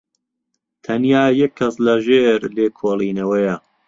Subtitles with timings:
[0.83, 3.55] تەنیا یەک کەس لەژێر لێکۆڵینەوەیە.